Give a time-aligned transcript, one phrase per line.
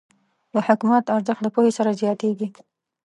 [0.53, 2.47] د حکمت ارزښت د پوهې سره زیاتېږي.